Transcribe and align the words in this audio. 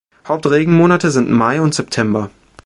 Haupt-Regenmonate 0.27 1.11
sind 1.11 1.29
Mai 1.29 1.61
und 1.61 1.75
September. 1.75 2.31